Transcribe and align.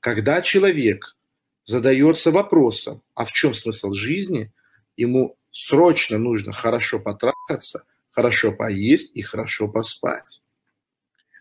Когда 0.00 0.40
человек 0.40 1.16
задается 1.66 2.30
вопросом, 2.30 3.02
а 3.14 3.24
в 3.24 3.32
чем 3.32 3.54
смысл 3.54 3.92
жизни, 3.92 4.50
ему 4.96 5.36
срочно 5.52 6.18
нужно 6.18 6.52
хорошо 6.52 6.98
потрахаться, 6.98 7.84
хорошо 8.08 8.52
поесть 8.52 9.10
и 9.14 9.22
хорошо 9.22 9.68
поспать. 9.68 10.40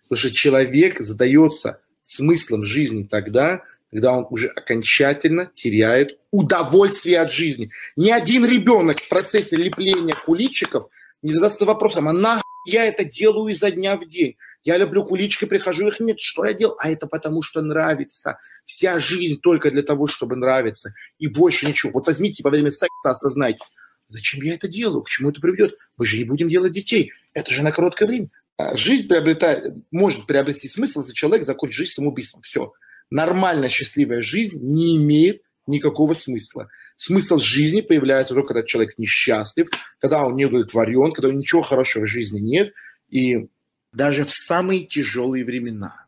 Потому 0.04 0.20
что 0.20 0.32
человек 0.32 1.00
задается 1.00 1.82
смыслом 2.02 2.64
жизни 2.64 3.04
тогда, 3.04 3.64
когда 3.92 4.14
он 4.14 4.28
уже 4.30 4.48
окончательно 4.48 5.52
теряет 5.56 6.20
удовольствие 6.32 7.22
от 7.22 7.32
жизни. 7.32 7.72
Ни 7.96 8.12
один 8.12 8.46
ребенок 8.46 9.00
в 9.00 9.08
процессе 9.08 9.56
лепления 9.56 10.16
куличиков 10.26 10.90
не 11.22 11.34
задастся 11.34 11.66
вопросом, 11.66 12.08
а 12.08 12.14
нахуй 12.14 12.44
я 12.66 12.86
это 12.86 13.04
делаю 13.06 13.52
изо 13.52 13.72
дня 13.72 13.96
в 13.96 14.08
день? 14.08 14.36
Я 14.64 14.78
люблю 14.78 15.04
кулички, 15.04 15.46
прихожу, 15.46 15.88
их 15.88 16.00
нет. 16.00 16.20
Что 16.20 16.46
я 16.46 16.54
делаю? 16.54 16.76
А 16.80 16.90
это 16.90 17.08
потому, 17.08 17.42
что 17.42 17.62
нравится. 17.62 18.38
Вся 18.66 19.00
жизнь 19.00 19.40
только 19.42 19.72
для 19.72 19.84
того, 19.84 20.08
чтобы 20.08 20.36
нравиться. 20.36 20.94
И 21.18 21.28
больше 21.28 21.66
ничего. 21.66 21.92
Вот 21.94 22.08
возьмите 22.08 22.44
во 22.44 22.50
время 22.50 22.72
секса, 22.72 23.12
осознайте. 23.12 23.64
Зачем 24.10 24.42
я 24.42 24.56
это 24.56 24.68
делаю? 24.68 25.04
К 25.04 25.10
чему 25.10 25.30
это 25.30 25.40
приведет? 25.40 25.76
Мы 25.98 26.06
же 26.06 26.18
не 26.18 26.26
будем 26.26 26.50
делать 26.50 26.74
детей. 26.74 27.12
Это 27.34 27.52
же 27.52 27.62
на 27.62 27.72
короткое 27.72 28.08
время. 28.08 28.30
А 28.58 28.76
жизнь 28.76 29.08
приобретает, 29.08 29.76
может 29.92 30.26
приобрести 30.28 30.68
смысл, 30.68 31.02
если 31.02 31.14
человек 31.14 31.46
закончит 31.46 31.78
жизнь 31.78 31.92
самоубийством. 31.92 32.42
Все. 32.42 32.74
Нормальная 33.10 33.70
счастливая 33.70 34.22
жизнь 34.22 34.60
не 34.62 34.98
имеет 34.98 35.42
никакого 35.66 36.14
смысла. 36.14 36.68
Смысл 36.98 37.38
жизни 37.38 37.82
появляется 37.82 38.34
только, 38.34 38.50
когда 38.50 38.68
человек 38.68 38.98
несчастлив, 38.98 39.70
когда 40.00 40.26
он 40.26 40.36
не 40.36 40.46
удовлетворен, 40.46 41.14
когда 41.14 41.32
ничего 41.32 41.62
хорошего 41.62 42.06
в 42.06 42.10
жизни 42.10 42.40
нет. 42.40 42.74
И 43.10 43.48
даже 43.92 44.26
в 44.26 44.32
самые 44.32 44.86
тяжелые 44.86 45.44
времена, 45.44 46.06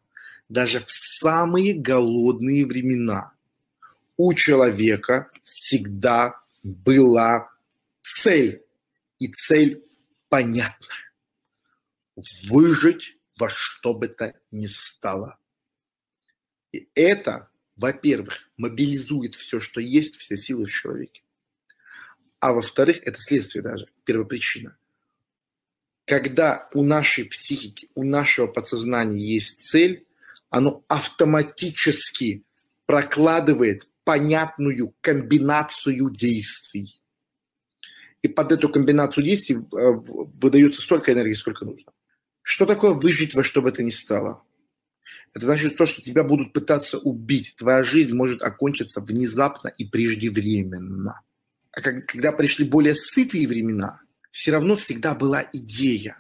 даже 0.50 0.80
в 0.80 0.92
самые 0.92 1.74
голодные 1.74 2.66
времена 2.66 3.34
у 4.18 4.34
человека 4.34 5.32
всегда 5.44 6.36
была 6.64 7.50
цель. 8.02 8.64
И 9.20 9.28
цель 9.28 9.84
понятна. 10.30 10.88
Выжить 12.50 13.18
во 13.38 13.50
что 13.50 13.94
бы 13.94 14.08
то 14.08 14.34
ни 14.52 14.66
стало. 14.66 15.38
И 16.72 16.90
это, 16.96 17.50
во-первых, 17.76 18.50
мобилизует 18.58 19.36
все, 19.36 19.60
что 19.60 19.80
есть, 19.80 20.16
все 20.16 20.38
силы 20.38 20.66
в 20.66 20.72
человеке. 20.72 21.22
А 22.40 22.54
во-вторых, 22.54 23.02
это 23.04 23.20
следствие 23.20 23.62
даже, 23.62 23.88
первопричина. 24.06 24.78
Когда 26.12 26.68
у 26.74 26.84
нашей 26.84 27.24
психики, 27.24 27.88
у 27.96 28.04
нашего 28.04 28.46
подсознания 28.46 29.26
есть 29.26 29.70
цель, 29.70 30.06
оно 30.50 30.84
автоматически 30.90 32.44
прокладывает 32.86 33.88
понятную 34.04 34.94
комбинацию 35.00 36.10
действий. 36.10 37.00
И 38.24 38.28
под 38.28 38.52
эту 38.52 38.68
комбинацию 38.68 39.24
действий 39.24 39.56
э, 39.56 39.60
выдается 39.72 40.82
столько 40.82 41.14
энергии, 41.14 41.34
сколько 41.34 41.64
нужно. 41.64 41.94
Что 42.42 42.66
такое 42.66 42.92
выжить 42.92 43.34
во 43.34 43.42
что 43.42 43.62
бы 43.62 43.72
то 43.72 43.82
ни 43.82 43.92
стало? 43.92 44.44
Это 45.34 45.46
значит 45.46 45.78
то, 45.78 45.86
что 45.86 46.02
тебя 46.02 46.26
будут 46.26 46.52
пытаться 46.52 46.98
убить. 46.98 47.56
Твоя 47.56 47.86
жизнь 47.86 48.14
может 48.14 48.42
окончиться 48.42 49.00
внезапно 49.00 49.70
и 49.70 49.86
преждевременно. 49.86 51.22
А 51.72 51.80
когда 51.80 52.34
пришли 52.34 52.66
более 52.66 52.96
сытые 52.96 53.48
времена, 53.48 54.02
все 54.32 54.52
равно 54.52 54.76
всегда 54.76 55.14
была 55.14 55.46
идея. 55.54 56.14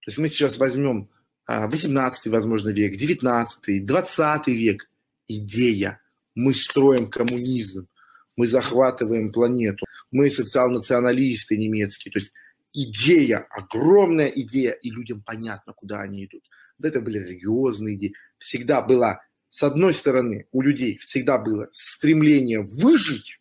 То 0.00 0.10
есть 0.10 0.18
мы 0.18 0.28
сейчас 0.28 0.56
возьмем 0.56 1.10
18 1.46 2.26
а, 2.26 2.30
возможно, 2.30 2.70
век, 2.70 2.96
19 2.96 3.84
20 3.84 4.46
век. 4.48 4.88
Идея. 5.26 6.00
Мы 6.34 6.54
строим 6.54 7.10
коммунизм, 7.10 7.88
мы 8.36 8.46
захватываем 8.46 9.32
планету, 9.32 9.84
мы 10.12 10.30
социал-националисты 10.30 11.56
немецкие. 11.56 12.12
То 12.12 12.20
есть 12.20 12.32
идея, 12.72 13.46
огромная 13.50 14.28
идея, 14.28 14.70
и 14.70 14.90
людям 14.90 15.22
понятно, 15.26 15.72
куда 15.72 16.00
они 16.00 16.24
идут. 16.24 16.44
Вот 16.78 16.88
это 16.88 17.00
были 17.00 17.18
религиозные 17.18 17.96
идеи. 17.96 18.14
Всегда 18.38 18.80
была, 18.80 19.20
с 19.48 19.62
одной 19.64 19.92
стороны, 19.94 20.46
у 20.52 20.62
людей 20.62 20.96
всегда 20.96 21.38
было 21.38 21.68
стремление 21.72 22.62
выжить, 22.62 23.40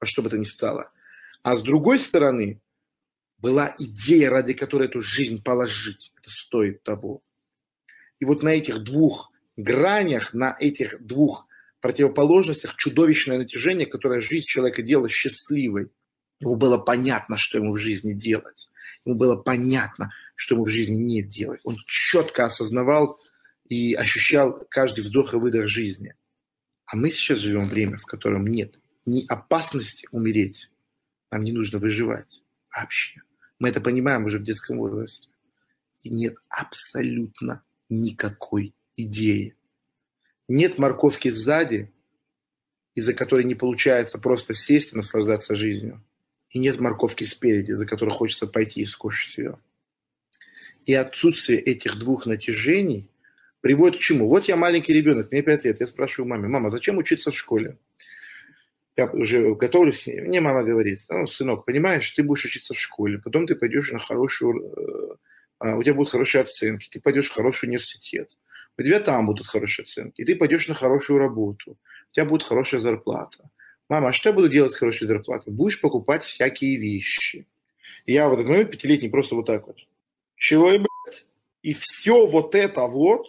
а 0.00 0.06
что 0.06 0.22
бы 0.22 0.28
это 0.28 0.38
ни 0.38 0.44
стало, 0.44 0.90
а 1.42 1.56
с 1.56 1.62
другой 1.62 2.00
стороны, 2.00 2.60
была 3.40 3.74
идея, 3.78 4.30
ради 4.30 4.52
которой 4.52 4.88
эту 4.88 5.00
жизнь 5.00 5.42
положить. 5.42 6.12
Это 6.18 6.30
стоит 6.30 6.82
того. 6.82 7.22
И 8.18 8.24
вот 8.24 8.42
на 8.42 8.50
этих 8.50 8.82
двух 8.82 9.30
гранях, 9.56 10.34
на 10.34 10.56
этих 10.58 11.04
двух 11.04 11.46
противоположностях 11.80 12.76
чудовищное 12.76 13.38
натяжение, 13.38 13.86
которое 13.86 14.20
жизнь 14.20 14.46
человека 14.46 14.82
делала 14.82 15.08
счастливой. 15.08 15.90
Ему 16.40 16.56
было 16.56 16.78
понятно, 16.78 17.36
что 17.36 17.58
ему 17.58 17.72
в 17.72 17.78
жизни 17.78 18.12
делать. 18.12 18.68
Ему 19.04 19.16
было 19.16 19.36
понятно, 19.36 20.12
что 20.34 20.54
ему 20.54 20.64
в 20.64 20.70
жизни 20.70 20.96
не 20.96 21.22
делать. 21.22 21.60
Он 21.64 21.76
четко 21.86 22.44
осознавал 22.44 23.18
и 23.66 23.94
ощущал 23.94 24.66
каждый 24.68 25.04
вдох 25.04 25.32
и 25.32 25.36
выдох 25.36 25.68
жизни. 25.68 26.14
А 26.86 26.96
мы 26.96 27.10
сейчас 27.10 27.38
живем 27.38 27.68
время, 27.68 27.96
в 27.96 28.04
котором 28.04 28.46
нет 28.46 28.78
ни 29.06 29.24
опасности 29.26 30.08
умереть, 30.12 30.70
нам 31.30 31.42
не 31.42 31.52
нужно 31.52 31.78
выживать 31.78 32.42
вообще. 32.74 33.22
Мы 33.60 33.68
это 33.68 33.80
понимаем 33.80 34.24
уже 34.24 34.38
в 34.38 34.42
детском 34.42 34.78
возрасте. 34.78 35.28
И 36.00 36.10
нет 36.10 36.34
абсолютно 36.48 37.62
никакой 37.88 38.74
идеи 38.96 39.54
нет 40.50 40.78
морковки 40.78 41.28
сзади, 41.28 41.92
из-за 42.94 43.14
которой 43.14 43.44
не 43.44 43.54
получается 43.54 44.18
просто 44.18 44.52
сесть 44.52 44.92
и 44.92 44.96
наслаждаться 44.96 45.54
жизнью. 45.54 46.04
И 46.50 46.58
нет 46.58 46.80
морковки 46.80 47.22
спереди, 47.22 47.70
за 47.70 47.86
которой 47.86 48.10
хочется 48.10 48.48
пойти 48.48 48.80
и 48.80 48.84
скушать 48.84 49.38
ее. 49.38 49.60
И 50.84 50.92
отсутствие 50.92 51.60
этих 51.60 51.96
двух 51.96 52.26
натяжений 52.26 53.08
приводит 53.60 53.98
к 53.98 54.02
чему? 54.02 54.26
Вот 54.26 54.46
я 54.46 54.56
маленький 54.56 54.92
ребенок, 54.92 55.30
мне 55.30 55.42
5 55.42 55.64
лет, 55.66 55.78
я 55.78 55.86
спрашиваю 55.86 56.28
маме, 56.28 56.48
мама, 56.48 56.70
зачем 56.70 56.98
учиться 56.98 57.30
в 57.30 57.38
школе? 57.38 57.78
Я 59.00 59.06
уже 59.06 59.54
готовлюсь, 59.54 60.06
мне 60.06 60.42
мама 60.42 60.62
говорит, 60.62 60.98
ну, 61.08 61.26
сынок, 61.26 61.64
понимаешь, 61.64 62.10
ты 62.10 62.22
будешь 62.22 62.44
учиться 62.44 62.74
в 62.74 62.78
школе, 62.78 63.18
потом 63.18 63.46
ты 63.46 63.54
пойдешь 63.54 63.90
на 63.92 63.98
хорошую, 63.98 64.74
э, 64.76 65.16
а, 65.58 65.78
у 65.78 65.82
тебя 65.82 65.94
будут 65.94 66.12
хорошие 66.12 66.42
оценки, 66.42 66.86
ты 66.90 67.00
пойдешь 67.00 67.30
в 67.30 67.34
хороший 67.34 67.64
университет, 67.64 68.36
у 68.76 68.82
тебя 68.82 69.00
там 69.00 69.24
будут 69.24 69.46
хорошие 69.46 69.84
оценки, 69.84 70.20
и 70.20 70.24
ты 70.26 70.36
пойдешь 70.36 70.68
на 70.68 70.74
хорошую 70.74 71.18
работу, 71.18 71.78
у 72.10 72.12
тебя 72.12 72.26
будет 72.26 72.42
хорошая 72.42 72.78
зарплата. 72.78 73.48
Мама, 73.88 74.08
а 74.08 74.12
что 74.12 74.28
я 74.28 74.34
буду 74.34 74.50
делать 74.50 74.72
с 74.72 74.76
хорошей 74.76 75.06
зарплатой? 75.06 75.50
Будешь 75.50 75.80
покупать 75.80 76.22
всякие 76.22 76.76
вещи. 76.76 77.46
И 78.04 78.12
я 78.12 78.28
в 78.28 78.34
этот 78.34 78.48
момент 78.48 78.70
пятилетний 78.70 79.08
просто 79.08 79.34
вот 79.34 79.46
так 79.46 79.66
вот. 79.66 79.78
Чего 80.36 80.72
и, 80.72 80.76
блядь? 80.76 81.24
И 81.62 81.72
все 81.72 82.26
вот 82.26 82.54
это 82.54 82.82
вот, 82.82 83.26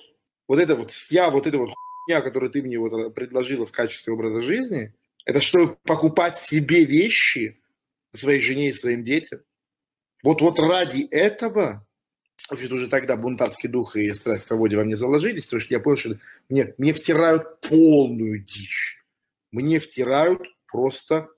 вот 0.49 0.59
это 0.59 0.75
вот 0.75 0.91
вся 0.91 1.29
вот 1.29 1.47
эта 1.47 1.57
вот 1.57 1.69
хуйня, 1.69 2.19
которую 2.19 2.51
ты 2.51 2.61
мне 2.61 2.77
вот 2.77 3.15
предложила 3.15 3.65
в 3.65 3.71
качестве 3.71 4.11
образа 4.11 4.41
жизни, 4.41 4.93
это 5.25 5.41
чтобы 5.41 5.75
покупать 5.83 6.39
себе 6.39 6.85
вещи 6.85 7.61
своей 8.13 8.39
жене 8.39 8.69
и 8.69 8.73
своим 8.73 9.03
детям. 9.03 9.41
Вот 10.23 10.41
вот 10.41 10.59
ради 10.59 11.03
этого 11.03 11.85
Вообще 12.51 12.67
уже 12.67 12.89
тогда 12.89 13.15
бунтарский 13.15 13.69
дух 13.69 13.95
и 13.95 14.13
страсть 14.13 14.43
к 14.43 14.47
свободе 14.47 14.75
во 14.75 14.83
мне 14.83 14.97
заложились, 14.97 15.45
потому 15.45 15.61
что 15.61 15.73
я 15.73 15.79
понял, 15.79 15.97
что 15.97 16.17
мне, 16.49 16.73
мне 16.77 16.91
втирают 16.91 17.61
полную 17.61 18.39
дичь. 18.39 19.01
Мне 19.53 19.79
втирают 19.79 20.41
просто 20.67 21.29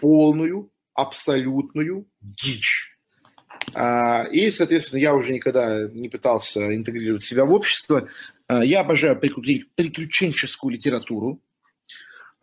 полную, 0.00 0.70
абсолютную 0.94 2.06
дичь. 2.22 2.96
А, 3.74 4.24
и, 4.24 4.50
соответственно, 4.50 5.00
я 5.00 5.14
уже 5.14 5.34
никогда 5.34 5.88
не 5.88 6.08
пытался 6.08 6.74
интегрировать 6.74 7.22
себя 7.22 7.44
в 7.44 7.52
общество. 7.52 8.08
А, 8.46 8.64
я 8.64 8.80
обожаю 8.80 9.18
приключенческую 9.18 10.72
литературу. 10.72 11.38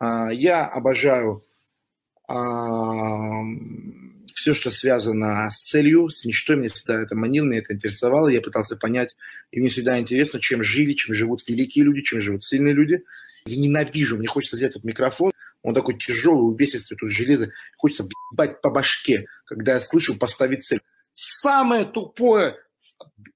А, 0.00 0.30
я 0.32 0.66
обожаю 0.66 1.44
все, 4.34 4.54
что 4.54 4.70
связано 4.70 5.50
с 5.50 5.62
целью, 5.62 6.08
с 6.08 6.24
мечтой, 6.24 6.56
меня 6.56 6.68
всегда 6.68 7.02
это 7.02 7.16
манило, 7.16 7.44
меня 7.44 7.58
это 7.58 7.74
интересовало, 7.74 8.28
я 8.28 8.40
пытался 8.40 8.76
понять, 8.76 9.16
и 9.50 9.58
мне 9.58 9.68
всегда 9.68 9.98
интересно, 9.98 10.38
чем 10.38 10.62
жили, 10.62 10.92
чем 10.92 11.12
живут 11.12 11.46
великие 11.48 11.84
люди, 11.84 12.02
чем 12.02 12.20
живут 12.20 12.44
сильные 12.44 12.72
люди. 12.72 13.02
Я 13.46 13.56
ненавижу, 13.56 14.16
мне 14.16 14.28
хочется 14.28 14.56
взять 14.56 14.70
этот 14.70 14.84
микрофон, 14.84 15.32
он 15.62 15.74
такой 15.74 15.98
тяжелый, 15.98 16.52
увесистый, 16.52 16.96
тут 16.96 17.10
железо, 17.10 17.50
хочется 17.76 18.06
бить 18.36 18.60
по 18.62 18.70
башке, 18.70 19.26
когда 19.44 19.74
я 19.74 19.80
слышу 19.80 20.16
поставить 20.16 20.62
цель. 20.62 20.80
Самое 21.12 21.84
тупое, 21.84 22.56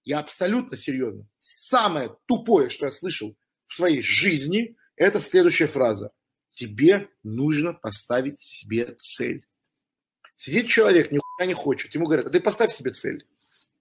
я 0.05 0.21
абсолютно 0.21 0.77
серьезно, 0.77 1.27
самое 1.39 2.13
тупое, 2.27 2.71
что 2.71 2.87
я 2.87 2.93
слышал 2.93 3.37
в 3.67 3.75
своей 3.75 4.03
жизни, 4.03 4.77
это 4.95 5.19
следующая 5.19 5.67
фраза. 5.67 6.13
Тебе 6.55 7.09
нужно 7.23 7.73
поставить 7.73 8.41
себе 8.41 8.95
цель. 8.99 9.47
Сидит 10.37 10.69
человек, 10.69 11.11
нихуя 11.11 11.47
не 11.47 11.55
хочет. 11.55 11.95
Ему 11.95 12.07
говорят, 12.07 12.27
а 12.27 12.31
ты 12.31 12.41
поставь 12.41 12.75
себе 12.75 12.93
цель. 12.93 13.27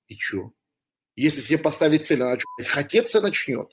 И 0.07 0.17
что? 0.17 0.51
Если 1.15 1.41
себе 1.41 1.59
поставить 1.59 2.05
цель, 2.05 2.21
она 2.21 2.37
что, 2.37 2.47
хотеться 2.65 3.21
начнет? 3.21 3.69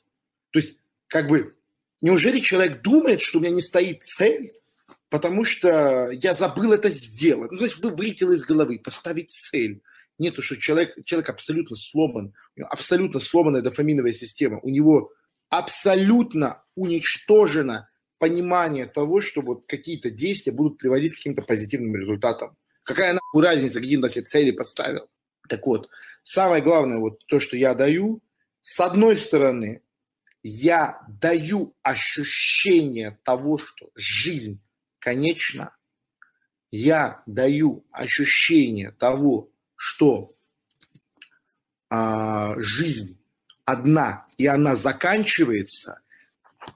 То 0.51 0.59
есть, 0.59 0.79
как 1.09 1.29
бы, 1.29 1.57
Неужели 2.01 2.41
человек 2.41 2.83
думает, 2.83 3.21
что 3.21 3.39
у 3.39 3.41
меня 3.43 3.55
не 3.55 3.61
стоит 3.61 4.03
цель, 4.03 4.55
потому 5.11 5.45
что 5.45 6.11
я 6.11 6.35
забыл 6.35 6.73
это 6.73 6.89
сделать? 6.89 7.51
Ну, 7.53 7.59
значит, 7.59 7.83
вы 7.85 7.91
вылетело 7.91 8.33
из 8.33 8.45
головы, 8.45 8.79
поставить 8.79 9.31
цель. 9.31 9.83
Нету, 10.19 10.43
что 10.43 10.57
человек, 10.57 10.95
человек 11.05 11.31
абсолютно 11.31 11.77
сломан, 11.77 12.35
абсолютно 12.59 13.21
сломанная 13.21 13.63
дофаминовая 13.63 14.13
система. 14.13 14.61
У 14.61 14.71
него 14.71 15.13
абсолютно 15.49 16.63
уничтожено 16.75 17.89
понимание 18.21 18.87
того, 18.87 19.23
что 19.23 19.41
вот 19.41 19.65
какие-то 19.67 20.11
действия 20.11 20.53
будут 20.53 20.79
приводить 20.79 21.15
к 21.15 21.17
каким-то 21.17 21.43
позитивным 21.43 21.97
результатам. 21.97 22.57
Какая 22.83 23.15
нахуй 23.15 23.43
разница, 23.43 23.81
какие 23.81 23.97
он 23.97 24.09
себе 24.09 24.25
цели 24.25 24.51
поставил? 24.51 25.09
Так 25.49 25.67
вот, 25.67 25.89
самое 26.23 26.63
главное, 26.63 26.99
вот 26.99 27.25
то, 27.27 27.41
что 27.41 27.57
я 27.57 27.75
даю, 27.75 28.23
с 28.61 28.79
одной 28.79 29.17
стороны, 29.17 29.83
я 30.43 31.01
даю 31.09 31.75
ощущение 31.83 33.19
того, 33.25 33.59
что 33.59 33.91
жизнь 33.95 34.61
конечна, 34.99 35.75
я 36.71 37.23
даю 37.27 37.87
ощущение 37.91 38.93
того, 38.93 39.51
что 39.77 40.35
а, 41.89 42.55
жизнь 42.59 43.19
одна 43.65 44.27
и 44.37 44.47
она 44.47 44.77
заканчивается. 44.77 46.01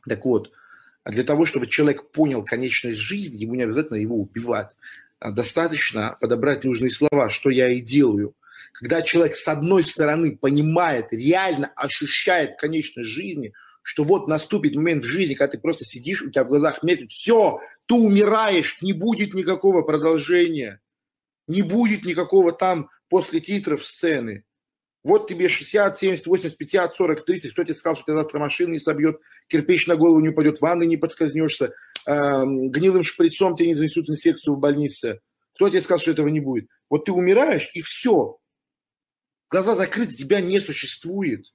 Так 0.08 0.24
вот, 0.24 0.53
для 1.04 1.24
того, 1.24 1.44
чтобы 1.44 1.66
человек 1.66 2.10
понял 2.10 2.44
конечность 2.44 2.98
жизни, 2.98 3.36
ему 3.36 3.54
не 3.54 3.62
обязательно 3.62 3.96
его 3.96 4.16
убивать. 4.16 4.70
А 5.18 5.30
достаточно 5.30 6.16
подобрать 6.20 6.64
нужные 6.64 6.90
слова, 6.90 7.30
что 7.30 7.50
я 7.50 7.68
и 7.68 7.80
делаю. 7.80 8.34
Когда 8.72 9.02
человек 9.02 9.36
с 9.36 9.46
одной 9.46 9.84
стороны 9.84 10.36
понимает, 10.36 11.12
реально 11.12 11.68
ощущает 11.76 12.58
конечность 12.58 13.10
жизни, 13.10 13.52
что 13.82 14.02
вот 14.04 14.28
наступит 14.28 14.74
момент 14.74 15.04
в 15.04 15.06
жизни, 15.06 15.34
когда 15.34 15.52
ты 15.52 15.58
просто 15.58 15.84
сидишь, 15.84 16.22
у 16.22 16.30
тебя 16.30 16.44
в 16.44 16.48
глазах 16.48 16.82
метит, 16.82 17.12
все, 17.12 17.60
ты 17.86 17.94
умираешь, 17.94 18.80
не 18.80 18.94
будет 18.94 19.34
никакого 19.34 19.82
продолжения, 19.82 20.80
не 21.46 21.60
будет 21.60 22.04
никакого 22.04 22.52
там 22.52 22.88
после 23.10 23.40
титров 23.40 23.84
сцены. 23.84 24.44
Вот 25.04 25.28
тебе 25.28 25.48
60, 25.48 25.98
70, 25.98 26.26
80, 26.26 26.56
50, 26.56 26.94
40, 26.94 27.24
30. 27.26 27.52
Кто 27.52 27.62
тебе 27.62 27.74
сказал, 27.74 27.94
что 27.94 28.06
тебя 28.06 28.14
завтра 28.14 28.38
машина 28.38 28.72
не 28.72 28.78
собьет, 28.78 29.20
кирпич 29.48 29.86
на 29.86 29.96
голову 29.96 30.20
не 30.20 30.30
упадет, 30.30 30.62
ванной 30.62 30.86
не 30.86 30.96
подскользнешься, 30.96 31.74
э, 32.06 32.44
гнилым 32.44 33.02
шприцом 33.02 33.54
тебе 33.54 33.68
не 33.68 33.74
занесут 33.74 34.08
инфекцию 34.08 34.54
в 34.54 34.60
больнице. 34.60 35.20
Кто 35.54 35.68
тебе 35.68 35.82
сказал, 35.82 35.98
что 35.98 36.12
этого 36.12 36.28
не 36.28 36.40
будет? 36.40 36.68
Вот 36.88 37.04
ты 37.04 37.12
умираешь, 37.12 37.70
и 37.74 37.82
все. 37.82 38.38
Глаза 39.50 39.74
закрыты, 39.74 40.14
тебя 40.14 40.40
не 40.40 40.58
существует. 40.58 41.46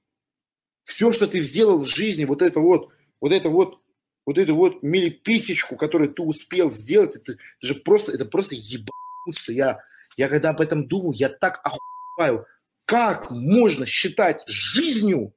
Все, 0.84 1.12
что 1.12 1.26
ты 1.26 1.40
сделал 1.40 1.78
в 1.78 1.86
жизни, 1.86 2.24
вот 2.24 2.42
это 2.42 2.60
вот, 2.60 2.90
вот 3.20 3.32
это 3.32 3.48
вот, 3.48 3.80
вот 4.26 4.38
эту 4.38 4.54
вот 4.54 4.82
милиписечку, 4.84 5.76
которую 5.76 6.14
ты 6.14 6.22
успел 6.22 6.70
сделать, 6.70 7.16
это 7.16 7.34
же 7.60 7.74
просто, 7.74 8.12
это 8.12 8.24
просто 8.26 8.54
ебануться. 8.54 9.52
Я, 9.52 9.80
я 10.16 10.28
когда 10.28 10.50
об 10.50 10.60
этом 10.60 10.86
думаю, 10.86 11.14
я 11.16 11.28
так 11.28 11.60
охуеваю 11.64 12.46
как 12.90 13.30
можно 13.30 13.86
считать 13.86 14.42
жизнью 14.48 15.32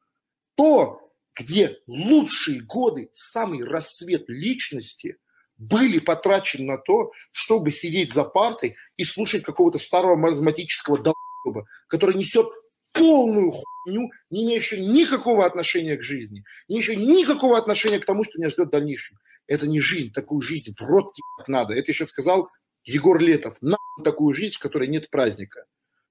то, 0.56 1.14
где 1.36 1.78
лучшие 1.86 2.62
годы, 2.62 3.12
самый 3.14 3.64
рассвет 3.64 4.24
личности 4.28 5.18
были 5.58 6.00
потрачены 6.00 6.66
на 6.66 6.78
то, 6.80 7.12
чтобы 7.32 7.70
сидеть 7.70 8.12
за 8.12 8.24
партой 8.24 8.76
и 8.98 9.04
слушать 9.04 9.44
какого-то 9.44 9.78
старого 9.78 10.16
маразматического 10.16 10.98
долба, 10.98 11.68
который 11.90 12.16
несет 12.16 12.48
полную 12.92 13.52
хуйню, 13.52 14.10
не 14.32 14.46
имеющую 14.46 14.82
никакого 14.82 15.46
отношения 15.46 15.96
к 15.96 16.02
жизни, 16.02 16.44
не 16.68 16.78
имеющую 16.78 16.98
никакого 16.98 17.60
отношения 17.60 18.00
к 18.00 18.06
тому, 18.06 18.24
что 18.24 18.40
меня 18.40 18.50
ждет 18.50 18.70
в 18.70 18.72
дальнейшем. 18.72 19.20
Это 19.46 19.68
не 19.68 19.80
жизнь, 19.80 20.12
такую 20.12 20.42
жизнь 20.42 20.74
в 20.76 20.82
рот 20.82 21.14
надо. 21.46 21.76
Это 21.76 21.92
еще 21.92 22.08
сказал 22.08 22.50
Егор 22.84 23.20
Летов. 23.20 23.56
На 23.62 23.78
такую 24.04 24.34
жизнь, 24.34 24.56
в 24.56 24.60
которой 24.60 24.88
нет 24.88 25.12
праздника. 25.12 25.66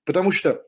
Потому 0.04 0.30
что 0.30 0.64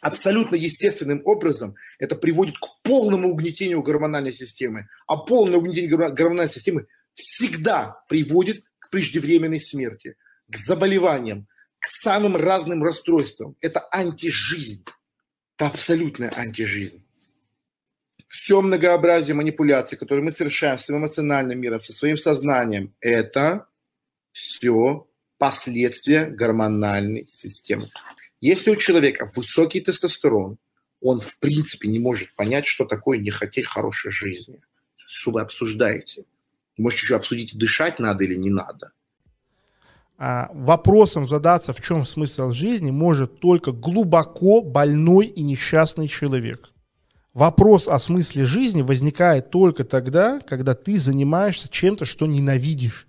абсолютно 0.00 0.56
естественным 0.56 1.22
образом 1.24 1.76
это 1.98 2.16
приводит 2.16 2.58
к 2.58 2.82
полному 2.82 3.30
угнетению 3.30 3.82
гормональной 3.82 4.32
системы. 4.32 4.88
А 5.06 5.16
полное 5.16 5.58
угнетение 5.58 5.90
гормональной 5.90 6.52
системы 6.52 6.86
всегда 7.14 8.02
приводит 8.08 8.64
к 8.78 8.90
преждевременной 8.90 9.60
смерти, 9.60 10.16
к 10.48 10.56
заболеваниям, 10.56 11.46
к 11.78 11.88
самым 11.88 12.36
разным 12.36 12.82
расстройствам. 12.82 13.56
Это 13.60 13.86
антижизнь. 13.90 14.84
Это 15.56 15.68
абсолютная 15.68 16.30
антижизнь. 16.30 17.04
Все 18.26 18.60
многообразие 18.60 19.34
манипуляций, 19.34 19.96
которые 19.96 20.24
мы 20.24 20.32
совершаем 20.32 20.78
своим 20.78 21.02
эмоциональным 21.02 21.60
миром, 21.60 21.80
со 21.80 21.92
своим 21.92 22.16
сознанием, 22.16 22.92
это 23.00 23.68
все 24.32 25.06
последствия 25.38 26.26
гормональной 26.26 27.26
системы. 27.28 27.90
Если 28.44 28.70
у 28.70 28.76
человека 28.76 29.32
высокий 29.34 29.80
тестостерон, 29.80 30.58
он 31.00 31.18
в 31.18 31.38
принципе 31.38 31.88
не 31.88 31.98
может 31.98 32.34
понять, 32.34 32.66
что 32.66 32.84
такое 32.84 33.16
не 33.16 33.30
хотеть 33.30 33.64
хорошей 33.64 34.10
жизни. 34.10 34.60
Что 34.96 35.30
вы 35.30 35.40
обсуждаете? 35.40 36.26
Может, 36.76 37.00
еще 37.00 37.16
обсудить, 37.16 37.56
дышать 37.56 37.98
надо 37.98 38.24
или 38.24 38.34
не 38.34 38.50
надо. 38.50 38.92
А, 40.18 40.50
вопросом 40.52 41.26
задаться, 41.26 41.72
в 41.72 41.80
чем 41.80 42.04
смысл 42.04 42.52
жизни, 42.52 42.90
может 42.90 43.40
только 43.40 43.72
глубоко 43.72 44.60
больной 44.60 45.28
и 45.28 45.40
несчастный 45.40 46.06
человек. 46.06 46.68
Вопрос 47.32 47.88
о 47.88 47.98
смысле 47.98 48.44
жизни 48.44 48.82
возникает 48.82 49.48
только 49.48 49.84
тогда, 49.84 50.38
когда 50.40 50.74
ты 50.74 50.98
занимаешься 50.98 51.70
чем-то, 51.70 52.04
что 52.04 52.26
ненавидишь. 52.26 53.06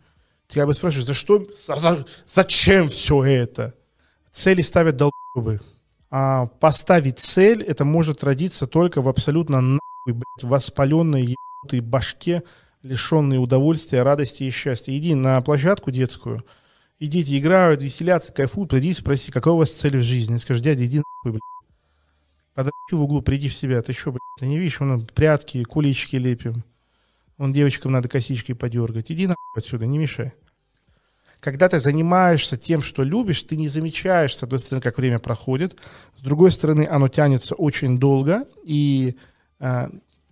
Ты 0.47 0.59
как 0.59 0.67
бы 0.67 0.73
спрашиваешь, 0.73 1.07
за 1.07 1.13
что, 1.13 1.45
за, 1.67 2.05
зачем 2.25 2.87
все 2.87 3.21
это? 3.21 3.75
Цели 4.35 4.61
ставят 4.61 4.97
долбы. 4.97 5.61
А 6.11 6.47
поставить 6.47 7.19
цель, 7.19 7.63
это 7.63 7.85
может 7.85 8.21
родиться 8.21 8.67
только 8.67 9.01
в 9.01 9.07
абсолютно 9.07 9.61
нахуй, 9.61 10.11
блядь, 10.11 10.43
воспаленной 10.43 11.21
ебаной 11.21 11.79
башке, 11.79 12.43
лишенной 12.83 13.41
удовольствия, 13.41 14.03
радости 14.03 14.43
и 14.43 14.51
счастья. 14.51 14.95
Иди 14.95 15.15
на 15.15 15.41
площадку 15.41 15.89
детскую, 15.89 16.45
идите, 16.99 17.39
играют, 17.39 17.81
веселятся, 17.81 18.33
кайфуют, 18.33 18.71
приди 18.71 18.91
спроси, 18.91 19.31
какая 19.31 19.53
у 19.53 19.57
вас 19.57 19.71
цель 19.71 19.97
в 19.97 20.03
жизни. 20.03 20.35
Скажи, 20.35 20.61
дядя, 20.61 20.85
иди 20.85 20.97
нахуй, 20.97 21.31
блядь. 21.31 21.41
Подожди 22.53 22.73
в 22.91 23.01
углу, 23.01 23.21
приди 23.21 23.47
в 23.47 23.55
себя. 23.55 23.81
Ты 23.81 23.93
что, 23.93 24.11
блядь, 24.11 24.19
ты 24.37 24.47
не 24.47 24.59
видишь, 24.59 24.81
вон 24.81 24.99
прятки, 25.15 25.63
кулички 25.63 26.17
лепим. 26.17 26.65
Вон 27.37 27.53
девочкам 27.53 27.93
надо 27.93 28.09
косички 28.09 28.51
подергать. 28.51 29.11
Иди 29.11 29.27
нахуй 29.27 29.37
отсюда, 29.55 29.85
не 29.85 29.97
мешай 29.97 30.33
когда 31.45 31.69
ты 31.69 31.79
занимаешься 31.79 32.57
тем, 32.57 32.81
что 32.81 33.03
любишь, 33.03 33.43
ты 33.43 33.55
не 33.55 33.67
замечаешь, 33.67 34.35
с 34.35 34.41
одной 34.41 34.59
стороны, 34.59 34.81
как 34.81 34.97
время 34.97 35.19
проходит, 35.19 35.79
с 36.17 36.21
другой 36.21 36.51
стороны, 36.51 36.87
оно 36.89 37.07
тянется 37.07 37.53
очень 37.53 37.99
долго, 37.99 38.47
и 38.63 39.15
э, 39.59 39.89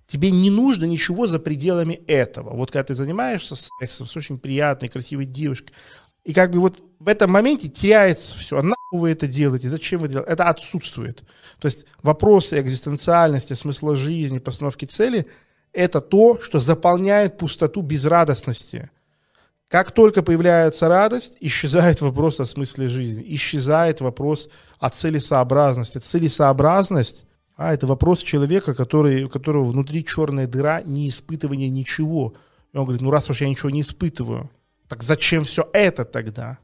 тебе 0.08 0.32
не 0.32 0.50
нужно 0.50 0.86
ничего 0.86 1.27
за 1.27 1.38
пределами 1.38 1.93
этого. 2.08 2.55
Вот 2.55 2.72
когда 2.72 2.86
ты 2.86 2.96
занимаешься 2.96 3.55
сексом 3.55 4.08
с 4.08 4.17
очень 4.17 4.39
приятной, 4.39 4.89
красивой 4.89 5.27
девушкой, 5.27 5.75
и 6.24 6.34
как 6.34 6.50
бы 6.50 6.60
вот 6.60 6.82
в 6.98 7.08
этом 7.08 7.29
моменте 7.29 7.67
теряется 7.67 8.34
все. 8.34 8.58
А 8.58 8.63
нахуй 8.63 9.00
вы 9.00 9.12
это 9.12 9.27
делаете? 9.27 9.70
Зачем 9.70 10.01
вы 10.01 10.08
делаете? 10.08 10.32
Это 10.32 10.46
отсутствует. 10.46 11.22
То 11.60 11.67
есть 11.67 11.86
вопросы 12.01 12.60
экзистенциальности, 12.60 13.53
смысла 13.53 13.96
жизни, 13.96 14.39
постановки 14.39 14.86
цели– 14.86 15.27
это 15.74 16.01
то, 16.01 16.41
что 16.41 16.58
заполняет 16.58 17.38
пустоту 17.38 17.84
безрадостности– 17.84 18.89
как 19.74 19.89
только 19.89 20.22
появляется 20.22 20.88
радость, 20.88 21.36
исчезает 21.39 22.00
вопрос 22.01 22.39
о 22.39 22.46
смысле 22.46 22.89
жизни, 22.89 23.24
исчезает 23.30 24.01
вопрос 24.01 24.48
о 24.77 24.92
целесообразности. 24.92 25.98
Целесообразность 25.98 27.25
а, 27.56 27.74
это 27.74 27.88
вопрос 27.88 28.22
человека, 28.22 28.75
который, 28.75 29.24
у 29.24 29.30
которого 29.30 29.63
внутри 29.63 30.06
черная 30.06 30.46
дыра, 30.46 30.84
не 30.84 31.10
испытывание 31.10 31.70
ничего. 31.70 32.36
И 32.72 32.77
он 32.77 32.84
говорит, 32.84 33.01
ну 33.01 33.10
раз 33.10 33.32
уж 33.32 33.42
я 33.42 33.50
ничего 33.50 33.72
не 33.72 33.82
испытываю, 33.82 34.48
так 34.88 35.01
зачем 35.01 35.44
все 35.44 35.68
это 35.74 36.06
тогда? 36.06 36.60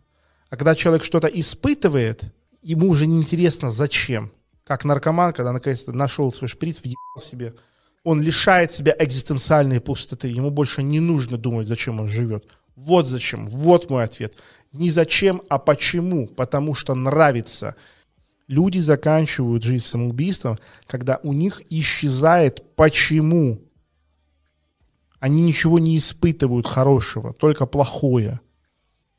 А 0.51 0.55
когда 0.55 0.75
человек 0.75 1.03
что-то 1.03 1.27
испытывает, 1.29 2.25
ему 2.61 2.89
уже 2.89 3.07
неинтересно 3.07 3.71
зачем. 3.71 4.31
Как 4.63 4.85
наркоман, 4.85 5.33
когда 5.33 5.51
наконец-то 5.51 5.93
нашел 5.93 6.31
свой 6.31 6.47
шприц, 6.47 6.83
въебал 6.83 7.23
себе, 7.23 7.55
он 8.03 8.21
лишает 8.21 8.71
себя 8.71 8.95
экзистенциальной 8.99 9.81
пустоты. 9.81 10.27
Ему 10.27 10.51
больше 10.51 10.83
не 10.83 10.99
нужно 10.99 11.39
думать, 11.39 11.67
зачем 11.67 11.99
он 11.99 12.07
живет. 12.07 12.45
Вот 12.79 13.07
зачем, 13.07 13.47
вот 13.47 13.89
мой 13.89 14.05
ответ. 14.05 14.37
Не 14.71 14.89
зачем, 14.89 15.41
а 15.49 15.59
почему. 15.59 16.27
Потому 16.27 16.73
что 16.73 16.95
нравится. 16.95 17.75
Люди 18.47 18.79
заканчивают 18.79 19.63
жизнь 19.63 19.83
самоубийством, 19.83 20.55
когда 20.87 21.19
у 21.23 21.33
них 21.33 21.61
исчезает 21.69 22.75
почему. 22.75 23.61
Они 25.19 25.41
ничего 25.41 25.77
не 25.77 25.97
испытывают 25.97 26.65
хорошего, 26.65 27.33
только 27.33 27.65
плохое. 27.65 28.39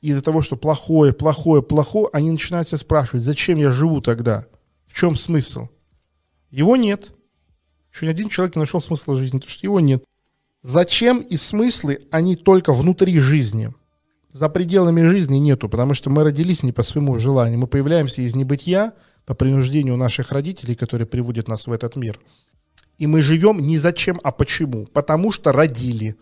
Из-за 0.00 0.22
того, 0.22 0.40
что 0.40 0.56
плохое, 0.56 1.12
плохое, 1.12 1.62
плохое, 1.62 2.08
они 2.14 2.30
начинают 2.30 2.68
себя 2.68 2.78
спрашивать, 2.78 3.22
зачем 3.22 3.58
я 3.58 3.70
живу 3.70 4.00
тогда? 4.00 4.46
В 4.86 4.94
чем 4.94 5.14
смысл? 5.14 5.68
Его 6.50 6.76
нет. 6.76 7.12
Еще 7.92 8.06
ни 8.06 8.10
один 8.10 8.30
человек 8.30 8.56
не 8.56 8.60
нашел 8.60 8.80
смысла 8.80 9.16
жизни, 9.16 9.36
потому 9.36 9.50
что 9.50 9.66
его 9.66 9.80
нет. 9.80 10.02
Зачем 10.62 11.20
и 11.20 11.36
смыслы, 11.36 12.00
они 12.10 12.36
только 12.36 12.72
внутри 12.72 13.18
жизни. 13.18 13.72
За 14.32 14.48
пределами 14.48 15.02
жизни 15.04 15.38
нету, 15.38 15.68
потому 15.68 15.94
что 15.94 16.10
мы 16.10 16.22
родились 16.22 16.62
не 16.62 16.72
по 16.72 16.82
своему 16.82 17.18
желанию. 17.18 17.58
Мы 17.58 17.66
появляемся 17.66 18.22
из 18.22 18.34
небытия 18.34 18.92
по 19.24 19.34
принуждению 19.34 19.96
наших 19.96 20.32
родителей, 20.32 20.74
которые 20.74 21.06
приводят 21.06 21.48
нас 21.48 21.66
в 21.66 21.72
этот 21.72 21.96
мир. 21.96 22.20
И 22.98 23.06
мы 23.06 23.22
живем 23.22 23.58
не 23.60 23.78
зачем, 23.78 24.20
а 24.22 24.30
почему. 24.30 24.86
Потому 24.86 25.32
что 25.32 25.50
родили. 25.50 26.16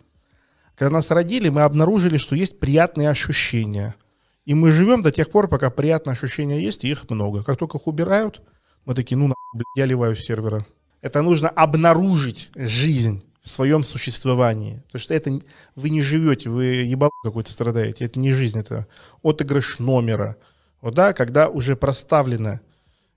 Когда 0.77 0.95
нас 0.95 1.11
родили, 1.11 1.49
мы 1.49 1.63
обнаружили, 1.63 2.17
что 2.17 2.37
есть 2.37 2.61
приятные 2.61 3.11
ощущения. 3.11 3.97
И 4.45 4.55
мы 4.55 4.71
живем 4.71 5.03
до 5.03 5.11
тех 5.11 5.31
пор, 5.31 5.49
пока 5.49 5.69
приятные 5.71 6.13
ощущения 6.13 6.63
есть, 6.63 6.85
и 6.85 6.91
их 6.91 7.11
много. 7.11 7.43
Как 7.43 7.59
только 7.59 7.79
их 7.79 7.89
убирают, 7.89 8.41
мы 8.87 8.95
такие, 8.95 9.17
ну, 9.17 9.27
на, 9.27 9.35
я 9.75 9.85
ливаю 9.85 10.17
с 10.17 10.21
сервера. 10.21 10.65
Это 11.03 11.23
нужно 11.23 11.49
обнаружить 11.49 12.51
жизнь 12.55 13.25
в 13.49 13.51
своем 13.51 13.83
существовании. 13.83 14.83
Потому 14.87 15.01
что 15.01 15.15
это 15.15 15.39
вы 15.75 15.91
не 15.91 16.03
живете, 16.03 16.51
вы 16.51 16.65
ебал 16.65 17.11
какой-то 17.25 17.51
страдаете. 17.51 18.05
Это 18.05 18.21
не 18.21 18.31
жизнь, 18.31 18.59
это 18.59 18.87
отыгрыш 19.23 19.79
номера. 19.79 20.37
Вот 20.81 20.95
да, 20.95 21.13
когда 21.13 21.49
уже 21.49 21.75
проставлены 21.75 22.61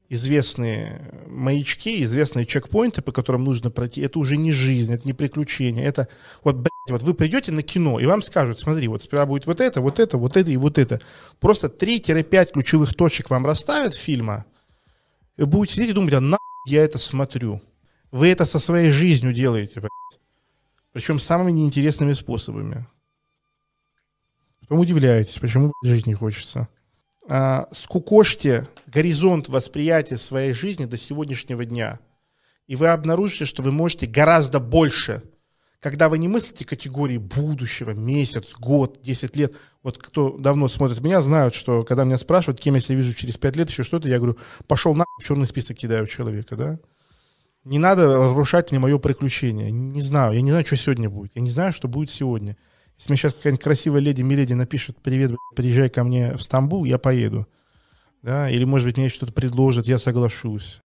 известные 0.09 1.01
маячки, 1.27 2.03
известные 2.03 2.45
чекпоинты, 2.45 3.01
по 3.01 3.11
которым 3.11 3.43
нужно 3.43 3.71
пройти, 3.71 4.01
это 4.01 4.19
уже 4.19 4.35
не 4.35 4.51
жизнь, 4.51 4.93
это 4.93 5.05
не 5.05 5.13
приключение, 5.13 5.85
это 5.85 6.07
вот, 6.43 6.55
блядь, 6.55 6.89
вот 6.89 7.03
вы 7.03 7.13
придете 7.13 7.51
на 7.51 7.61
кино, 7.61 7.99
и 7.99 8.05
вам 8.05 8.21
скажут, 8.21 8.59
смотри, 8.59 8.89
вот 8.89 9.03
сперва 9.03 9.25
будет 9.25 9.45
вот 9.45 9.61
это, 9.61 9.79
вот 9.79 9.99
это, 9.99 10.17
вот 10.17 10.35
это 10.35 10.51
и 10.51 10.57
вот 10.57 10.77
это. 10.77 10.99
Просто 11.39 11.67
3-5 11.67 12.51
ключевых 12.51 12.93
точек 12.93 13.29
вам 13.29 13.45
расставят 13.45 13.95
фильма, 13.95 14.45
и 15.37 15.43
будете 15.43 15.75
сидеть 15.75 15.91
и 15.91 15.93
думать, 15.93 16.13
а 16.13 16.19
нахуй 16.19 16.39
я 16.67 16.83
это 16.83 16.97
смотрю. 16.97 17.61
Вы 18.11 18.27
это 18.27 18.45
со 18.45 18.59
своей 18.59 18.91
жизнью 18.91 19.31
делаете, 19.31 19.79
блядь. 19.79 19.91
Причем 20.93 21.19
самыми 21.19 21.51
неинтересными 21.51 22.13
способами. 22.13 22.85
Потом 24.61 24.79
удивляетесь, 24.79 25.39
почему 25.39 25.71
жить 25.83 26.07
не 26.07 26.13
хочется. 26.13 26.67
А, 27.29 27.67
скукошьте 27.71 28.67
горизонт 28.87 29.47
восприятия 29.47 30.17
своей 30.17 30.53
жизни 30.53 30.85
до 30.85 30.97
сегодняшнего 30.97 31.63
дня. 31.65 31.99
И 32.67 32.75
вы 32.75 32.87
обнаружите, 32.87 33.45
что 33.45 33.61
вы 33.61 33.71
можете 33.71 34.05
гораздо 34.05 34.59
больше. 34.59 35.23
Когда 35.79 36.09
вы 36.09 36.17
не 36.19 36.27
мыслите 36.27 36.63
категории 36.63 37.17
будущего, 37.17 37.91
месяц, 37.91 38.53
год, 38.53 39.01
10 39.01 39.35
лет. 39.35 39.55
Вот 39.81 39.97
кто 39.97 40.37
давно 40.37 40.67
смотрит 40.67 41.01
меня, 41.01 41.21
знают, 41.21 41.55
что 41.55 41.83
когда 41.83 42.03
меня 42.03 42.17
спрашивают, 42.17 42.59
кем 42.59 42.75
я 42.75 42.81
себя 42.81 42.97
вижу 42.97 43.13
через 43.13 43.37
5 43.37 43.55
лет, 43.55 43.69
еще 43.69 43.83
что-то, 43.83 44.07
я 44.07 44.17
говорю, 44.17 44.37
пошел 44.67 44.93
на 44.93 45.05
черный 45.23 45.47
список 45.47 45.77
кидаю 45.77 46.05
человека, 46.05 46.55
да? 46.55 46.79
Не 47.63 47.77
надо 47.77 48.17
разрушать 48.17 48.71
мне 48.71 48.79
мое 48.79 48.97
приключение. 48.97 49.71
Не 49.71 50.01
знаю, 50.01 50.33
я 50.33 50.41
не 50.41 50.49
знаю, 50.49 50.65
что 50.65 50.77
сегодня 50.77 51.09
будет. 51.09 51.31
Я 51.35 51.41
не 51.41 51.49
знаю, 51.49 51.73
что 51.73 51.87
будет 51.87 52.09
сегодня. 52.09 52.57
Если 52.97 53.11
мне 53.11 53.17
сейчас 53.17 53.33
какая-нибудь 53.33 53.63
красивая 53.63 54.01
леди 54.01 54.21
Миледи 54.21 54.53
напишет, 54.53 54.97
привет, 55.01 55.31
приезжай 55.55 55.89
ко 55.89 56.03
мне 56.03 56.33
в 56.35 56.41
Стамбул, 56.41 56.85
я 56.85 56.97
поеду. 56.97 57.47
Да? 58.23 58.49
Или, 58.49 58.63
может 58.63 58.87
быть, 58.87 58.97
мне 58.97 59.09
что-то 59.09 59.33
предложат, 59.33 59.87
я 59.87 59.97
соглашусь. 59.97 60.81